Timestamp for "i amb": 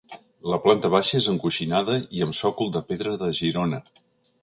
2.19-2.41